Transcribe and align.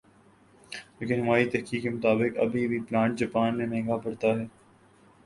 لیکن 0.99 1.19
ہماری 1.19 1.49
تحقیق 1.49 1.83
کے 1.83 1.89
مطابق 1.89 2.39
ابھی 2.41 2.63
یہ 2.63 2.79
پلانٹ 2.89 3.19
جاپان 3.19 3.57
میں 3.57 3.67
مہنگا 3.67 3.97
پڑتا 3.97 4.27
ھے 4.29 4.45